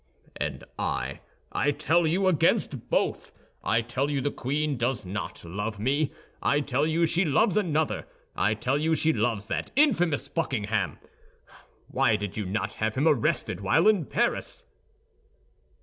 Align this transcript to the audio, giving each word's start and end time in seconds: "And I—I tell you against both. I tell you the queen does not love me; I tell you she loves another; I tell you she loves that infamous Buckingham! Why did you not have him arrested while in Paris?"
"And 0.35 0.63
I—I 0.79 1.69
tell 1.73 2.07
you 2.07 2.27
against 2.27 2.89
both. 2.89 3.31
I 3.63 3.81
tell 3.81 4.09
you 4.09 4.19
the 4.19 4.31
queen 4.31 4.75
does 4.75 5.05
not 5.05 5.45
love 5.45 5.77
me; 5.77 6.11
I 6.41 6.59
tell 6.61 6.87
you 6.87 7.05
she 7.05 7.23
loves 7.23 7.55
another; 7.55 8.07
I 8.35 8.55
tell 8.55 8.79
you 8.79 8.95
she 8.95 9.13
loves 9.13 9.45
that 9.49 9.69
infamous 9.75 10.27
Buckingham! 10.27 10.97
Why 11.87 12.15
did 12.15 12.35
you 12.35 12.47
not 12.47 12.73
have 12.73 12.95
him 12.95 13.07
arrested 13.07 13.61
while 13.61 13.87
in 13.87 14.05
Paris?" 14.07 14.65